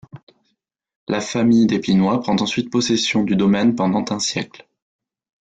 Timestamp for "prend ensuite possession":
2.21-3.23